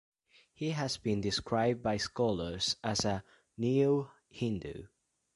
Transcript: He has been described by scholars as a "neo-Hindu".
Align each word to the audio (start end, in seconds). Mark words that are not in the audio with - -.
He 0.51 0.71
has 0.71 0.97
been 0.97 1.21
described 1.21 1.83
by 1.83 1.97
scholars 1.97 2.75
as 2.83 3.05
a 3.05 3.23
"neo-Hindu". 3.55 4.87